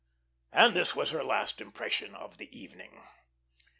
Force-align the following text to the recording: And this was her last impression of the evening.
And 0.51 0.73
this 0.75 0.95
was 0.95 1.11
her 1.11 1.23
last 1.23 1.61
impression 1.61 2.15
of 2.15 2.37
the 2.39 2.49
evening. 2.59 3.03